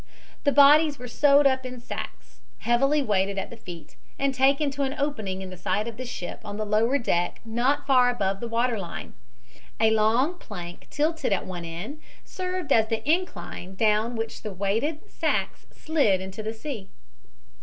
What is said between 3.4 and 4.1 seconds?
the feet,